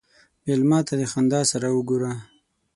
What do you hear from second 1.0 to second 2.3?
خندا سره وګوره.